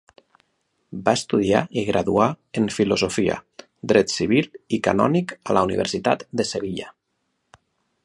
[1.09, 2.29] Va estudiar i graduar
[2.61, 3.37] en filosofia,
[3.93, 6.93] dret civil i canònic a la Universitat de Sevilla.